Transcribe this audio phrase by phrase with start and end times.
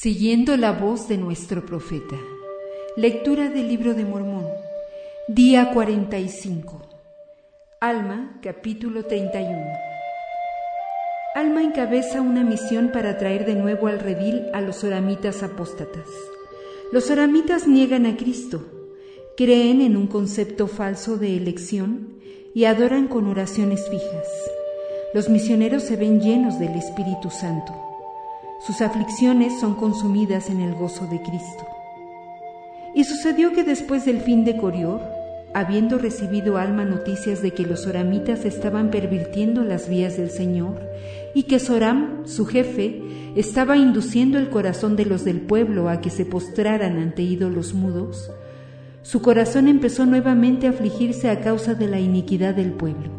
[0.00, 2.14] Siguiendo la voz de nuestro profeta.
[2.96, 4.46] Lectura del libro de Mormón.
[5.26, 6.82] Día 45.
[7.80, 9.58] Alma, capítulo 31.
[11.34, 16.06] Alma encabeza una misión para traer de nuevo al redil a los oramitas apóstatas.
[16.92, 18.66] Los oramitas niegan a Cristo,
[19.36, 22.20] creen en un concepto falso de elección
[22.54, 24.28] y adoran con oraciones fijas.
[25.12, 27.87] Los misioneros se ven llenos del Espíritu Santo
[28.60, 31.66] sus aflicciones son consumidas en el gozo de Cristo.
[32.94, 35.00] Y sucedió que después del fin de Corior,
[35.54, 40.80] habiendo recibido Alma noticias de que los oramitas estaban pervirtiendo las vías del Señor
[41.34, 43.02] y que Soram, su jefe,
[43.36, 48.30] estaba induciendo el corazón de los del pueblo a que se postraran ante ídolos mudos,
[49.02, 53.17] su corazón empezó nuevamente a afligirse a causa de la iniquidad del pueblo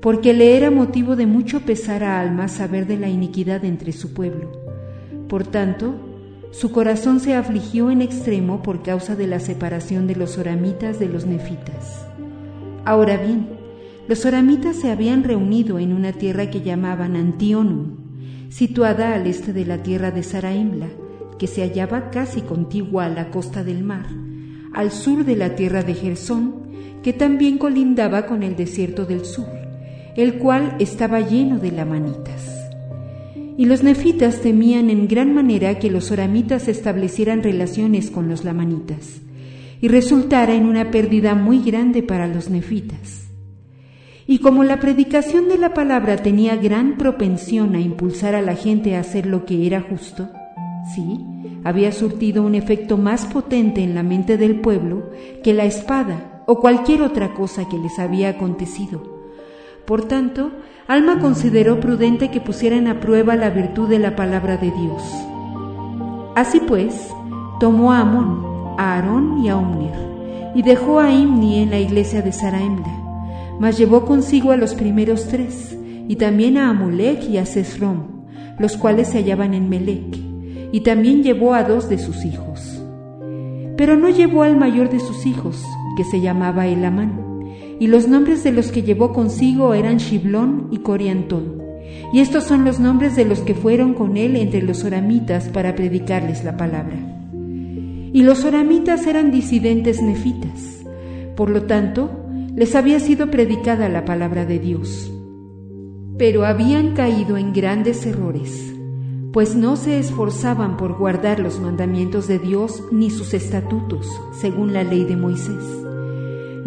[0.00, 4.14] porque le era motivo de mucho pesar a Alma saber de la iniquidad entre su
[4.14, 4.52] pueblo.
[5.28, 5.94] Por tanto,
[6.52, 11.08] su corazón se afligió en extremo por causa de la separación de los oramitas de
[11.08, 12.06] los nefitas.
[12.84, 13.48] Ahora bien,
[14.06, 17.96] los oramitas se habían reunido en una tierra que llamaban Antionum,
[18.48, 20.88] situada al este de la tierra de Saraimla,
[21.38, 24.06] que se hallaba casi contigua a la costa del mar,
[24.72, 26.54] al sur de la tierra de Gersón,
[27.02, 29.57] que también colindaba con el desierto del sur
[30.18, 32.68] el cual estaba lleno de lamanitas.
[33.56, 39.20] Y los nefitas temían en gran manera que los oramitas establecieran relaciones con los lamanitas,
[39.80, 43.28] y resultara en una pérdida muy grande para los nefitas.
[44.26, 48.96] Y como la predicación de la palabra tenía gran propensión a impulsar a la gente
[48.96, 50.28] a hacer lo que era justo,
[50.96, 51.24] sí,
[51.62, 55.10] había surtido un efecto más potente en la mente del pueblo
[55.44, 59.17] que la espada o cualquier otra cosa que les había acontecido
[59.88, 60.50] por tanto,
[60.86, 65.02] Alma consideró prudente que pusieran a prueba la virtud de la palabra de Dios.
[66.36, 67.08] Así pues,
[67.58, 69.94] tomó a Amón, a Aarón y a Omnir,
[70.54, 75.26] y dejó a Imni en la iglesia de Saraemla, mas llevó consigo a los primeros
[75.28, 75.74] tres,
[76.06, 78.26] y también a Amulek y a Sesrom,
[78.58, 80.18] los cuales se hallaban en Melec,
[80.70, 82.84] y también llevó a dos de sus hijos.
[83.78, 85.64] Pero no llevó al mayor de sus hijos,
[85.96, 87.37] que se llamaba Elamán
[87.80, 91.62] y los nombres de los que llevó consigo eran Shiblón y Coriantón.
[92.12, 95.74] Y estos son los nombres de los que fueron con él entre los oramitas para
[95.74, 96.96] predicarles la palabra.
[98.12, 100.84] Y los oramitas eran disidentes nefitas,
[101.36, 102.10] por lo tanto,
[102.56, 105.12] les había sido predicada la palabra de Dios.
[106.16, 108.74] Pero habían caído en grandes errores,
[109.32, 114.82] pues no se esforzaban por guardar los mandamientos de Dios ni sus estatutos, según la
[114.82, 115.87] ley de Moisés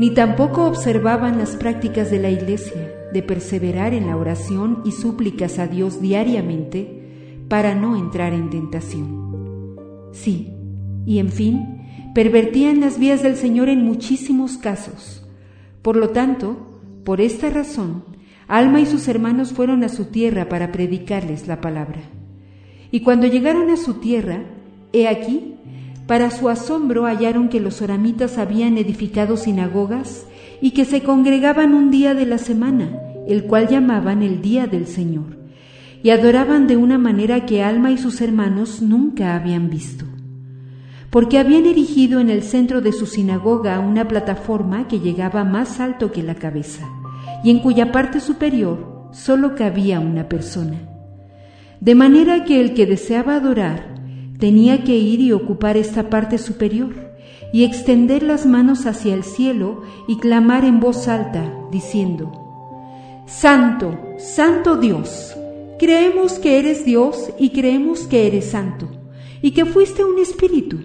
[0.02, 5.60] ni tampoco observaban las prácticas de la Iglesia de perseverar en la oración y súplicas
[5.60, 10.10] a Dios diariamente para no entrar en tentación.
[10.12, 10.56] Sí,
[11.06, 11.84] y en fin,
[12.16, 15.24] pervertían las vías del Señor en muchísimos casos.
[15.84, 18.04] Por lo tanto, por esta razón,
[18.48, 22.02] Alma y sus hermanos fueron a su tierra para predicarles la palabra.
[22.90, 24.46] Y cuando llegaron a su tierra,
[24.94, 25.58] he aquí,
[26.12, 30.26] para su asombro hallaron que los oramitas habían edificado sinagogas
[30.60, 33.00] y que se congregaban un día de la semana,
[33.30, 35.38] el cual llamaban el Día del Señor,
[36.04, 40.04] y adoraban de una manera que Alma y sus hermanos nunca habían visto.
[41.12, 46.12] Porque habían erigido en el centro de su sinagoga una plataforma que llegaba más alto
[46.12, 46.90] que la cabeza,
[47.42, 50.78] y en cuya parte superior solo cabía una persona.
[51.80, 53.91] De manera que el que deseaba adorar
[54.42, 56.96] tenía que ir y ocupar esta parte superior
[57.54, 62.32] y extender las manos hacia el cielo y clamar en voz alta, diciendo,
[63.28, 65.36] Santo, Santo Dios,
[65.78, 68.90] creemos que eres Dios y creemos que eres santo,
[69.44, 70.80] y que fuiste un espíritu,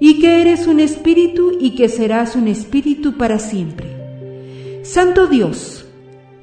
[0.00, 4.80] y que eres un espíritu y que serás un espíritu para siempre.
[4.84, 5.84] Santo Dios,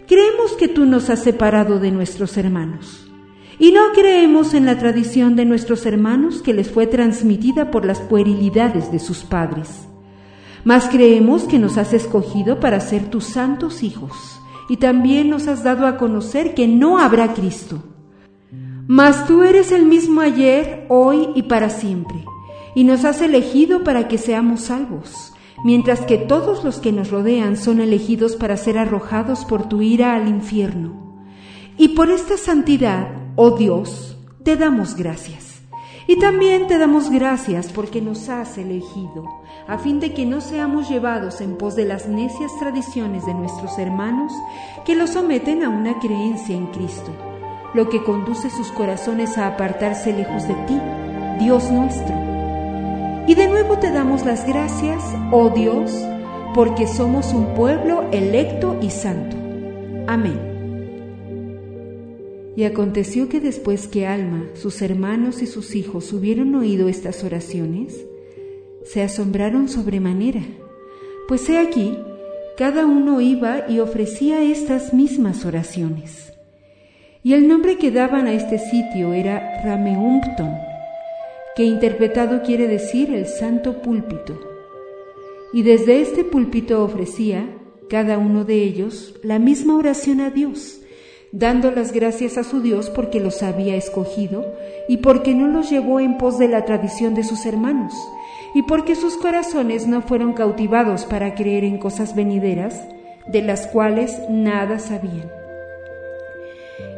[0.08, 3.09] creemos que tú nos has separado de nuestros hermanos
[3.59, 8.00] y no creemos en la tradición de nuestros hermanos que les fue transmitida por las
[8.00, 9.85] puerilidades de sus padres.
[10.64, 14.40] Mas creemos que nos has escogido para ser tus santos hijos,
[14.70, 17.84] y también nos has dado a conocer que no habrá Cristo.
[18.88, 22.23] Mas tú eres el mismo ayer, hoy y para siempre,
[22.76, 25.34] y nos has elegido para que seamos salvos,
[25.66, 30.16] mientras que todos los que nos rodean son elegidos para ser arrojados por tu ira
[30.16, 31.09] al infierno.
[31.78, 35.62] Y por esta santidad Oh Dios, te damos gracias.
[36.08, 39.24] Y también te damos gracias porque nos has elegido,
[39.66, 43.80] a fin de que no seamos llevados en pos de las necias tradiciones de nuestros
[43.80, 44.34] hermanos
[44.84, 47.14] que los someten a una creencia en Cristo,
[47.74, 50.78] lo que conduce sus corazones a apartarse lejos de ti,
[51.40, 52.14] Dios nuestro.
[53.26, 55.02] Y de nuevo te damos las gracias,
[55.32, 55.97] oh Dios,
[56.53, 59.38] porque somos un pueblo electo y santo.
[60.08, 60.48] Amén.
[62.55, 68.05] Y aconteció que después que Alma, sus hermanos y sus hijos hubieron oído estas oraciones,
[68.84, 70.41] se asombraron sobremanera,
[71.28, 71.97] pues he aquí,
[72.57, 76.34] cada uno iba y ofrecía estas mismas oraciones.
[77.22, 80.53] Y el nombre que daban a este sitio era Rameumpton,
[81.55, 84.40] que interpretado quiere decir el santo púlpito.
[85.53, 87.47] Y desde este púlpito ofrecía,
[87.90, 90.81] cada uno de ellos, la misma oración a Dios,
[91.31, 94.55] dando las gracias a su Dios porque los había escogido
[94.87, 97.93] y porque no los llevó en pos de la tradición de sus hermanos,
[98.55, 102.81] y porque sus corazones no fueron cautivados para creer en cosas venideras,
[103.28, 105.29] de las cuales nada sabían.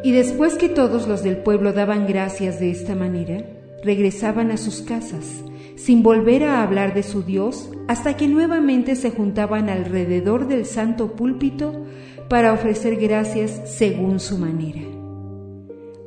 [0.04, 3.44] Y después que todos los del pueblo daban gracias de esta manera,
[3.84, 5.44] regresaban a sus casas,
[5.76, 11.16] sin volver a hablar de su Dios, hasta que nuevamente se juntaban alrededor del santo
[11.16, 11.86] púlpito
[12.32, 14.80] para ofrecer gracias según su manera.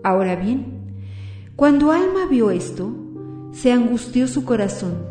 [0.02, 0.64] Ahora bien,
[1.54, 2.96] cuando Alma vio esto,
[3.52, 5.04] se angustió su corazón,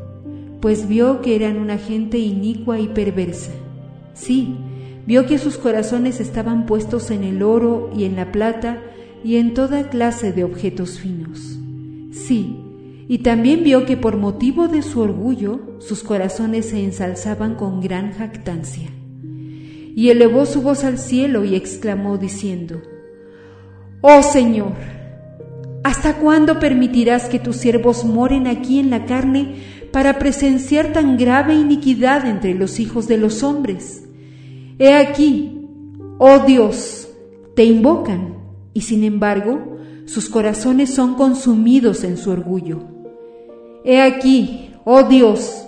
[0.60, 3.52] pues vio que eran una gente inicua y perversa.
[4.16, 4.58] Sí,
[5.06, 8.82] vio que sus corazones estaban puestos en el oro y en la plata
[9.24, 11.60] y en toda clase de objetos finos.
[12.12, 12.58] Sí,
[13.08, 18.14] y también vio que por motivo de su orgullo sus corazones se ensalzaban con gran
[18.14, 18.90] jactancia
[19.96, 22.82] y elevó su voz al cielo y exclamó diciendo,
[24.02, 24.74] Oh Señor,
[25.84, 29.56] ¿hasta cuándo permitirás que tus siervos moren aquí en la carne
[29.92, 34.04] para presenciar tan grave iniquidad entre los hijos de los hombres?
[34.80, 35.68] He aquí,
[36.18, 37.10] oh Dios,
[37.56, 38.38] te invocan,
[38.74, 42.80] y sin embargo sus corazones son consumidos en su orgullo.
[43.86, 45.66] He aquí, oh Dios,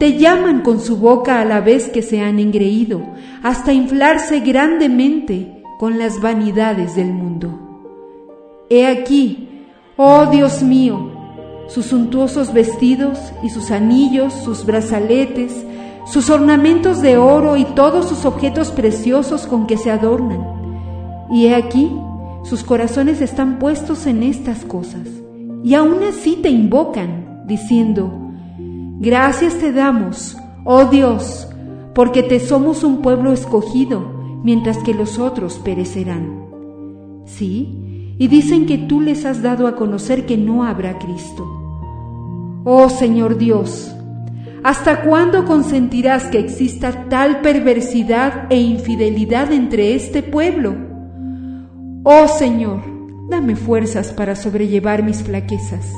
[0.00, 3.02] te llaman con su boca a la vez que se han engreído,
[3.42, 8.64] hasta inflarse grandemente con las vanidades del mundo.
[8.70, 9.66] He aquí,
[9.98, 11.12] oh Dios mío,
[11.68, 15.66] sus suntuosos vestidos y sus anillos, sus brazaletes,
[16.06, 21.26] sus ornamentos de oro y todos sus objetos preciosos con que se adornan.
[21.30, 21.92] Y he aquí,
[22.44, 25.06] sus corazones están puestos en estas cosas,
[25.62, 28.19] y aún así te invocan, diciendo,
[29.02, 31.48] Gracias te damos, oh Dios,
[31.94, 34.12] porque te somos un pueblo escogido,
[34.44, 37.24] mientras que los otros perecerán.
[37.24, 41.46] Sí, y dicen que tú les has dado a conocer que no habrá Cristo.
[42.64, 43.90] Oh Señor Dios,
[44.62, 50.74] ¿hasta cuándo consentirás que exista tal perversidad e infidelidad entre este pueblo?
[52.02, 52.82] Oh Señor,
[53.30, 55.90] dame fuerzas para sobrellevar mis flaquezas,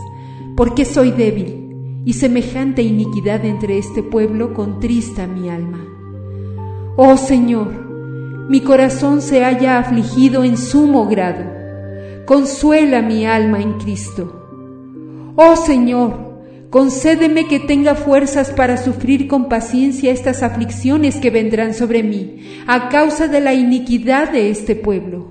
[0.55, 1.62] porque soy débil
[2.05, 5.85] y semejante iniquidad entre este pueblo contrista mi alma.
[6.97, 11.45] Oh Señor, mi corazón se haya afligido en sumo grado.
[12.27, 15.33] Consuela mi alma en Cristo.
[15.37, 16.41] Oh Señor,
[16.71, 22.89] concédeme que tenga fuerzas para sufrir con paciencia estas aflicciones que vendrán sobre mí a
[22.89, 25.29] causa de la iniquidad de este pueblo.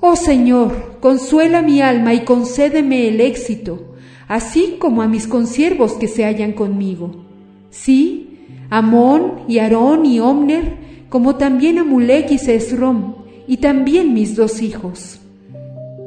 [0.00, 3.85] Oh Señor, consuela mi alma y concédeme el éxito
[4.28, 7.24] así como a mis consiervos que se hallan conmigo.
[7.70, 13.14] Sí, Amón y Aarón y Omner, como también a Mulek y Sesrom,
[13.46, 15.20] y también mis dos hijos.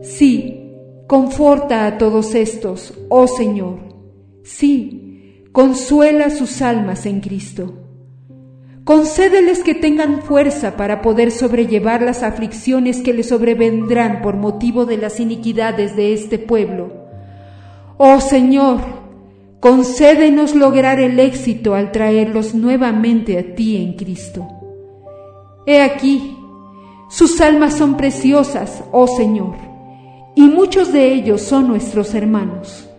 [0.01, 0.73] Sí,
[1.07, 3.79] conforta a todos estos, oh Señor.
[4.43, 7.73] Sí, consuela sus almas en Cristo.
[8.83, 14.97] Concédeles que tengan fuerza para poder sobrellevar las aflicciones que les sobrevendrán por motivo de
[14.97, 16.98] las iniquidades de este pueblo
[18.01, 18.79] Oh Señor,
[19.59, 24.47] concédenos lograr el éxito al traerlos nuevamente a ti en Cristo.
[25.65, 26.37] He aquí,
[27.09, 29.57] sus almas son preciosas, oh Señor,
[30.33, 32.89] y muchos de ellos son nuestros hermanos.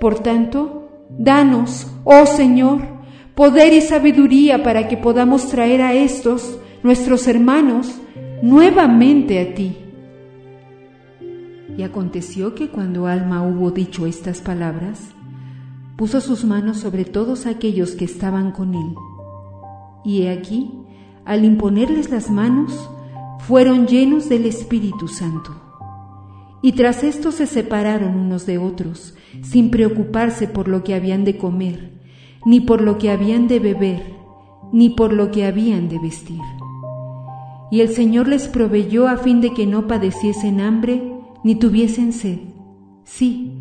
[0.00, 2.80] Por tanto, danos, oh Señor,
[3.34, 8.00] poder y sabiduría para que podamos traer a estos, nuestros hermanos,
[8.40, 9.76] nuevamente a ti
[11.76, 15.10] y aconteció que cuando Alma hubo dicho estas palabras,
[15.96, 18.94] puso sus manos sobre todos aquellos que estaban con él.
[20.04, 20.70] Y he aquí,
[21.24, 22.90] al imponerles las manos,
[23.40, 25.52] fueron llenos del Espíritu Santo.
[26.60, 31.36] Y tras esto se separaron unos de otros, sin preocuparse por lo que habían de
[31.36, 32.00] comer,
[32.44, 34.02] ni por lo que habían de beber,
[34.72, 36.40] ni por lo que habían de vestir.
[37.70, 41.12] Y el Señor les proveyó a fin de que no padeciesen hambre
[41.44, 42.38] ni tuviesen sed.
[43.04, 43.52] Sí,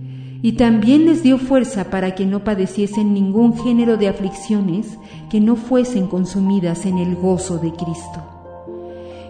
[0.42, 4.98] y también les dio fuerza para que no padeciesen ningún género de aflicciones
[5.30, 8.22] que no fuesen consumidas en el gozo de Cristo.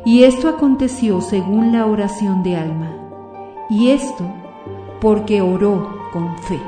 [0.05, 2.91] Y esto aconteció según la oración de Alma,
[3.69, 4.25] y esto
[4.99, 6.59] porque oró con fe.